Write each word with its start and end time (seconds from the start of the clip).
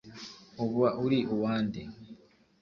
Uba 0.65 0.87
uri 1.03 1.19
uwande 1.35 1.81